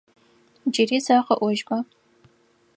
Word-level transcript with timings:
Джыри 0.71 0.99
зэ 1.05 1.15
къэӏожьба? 1.25 1.77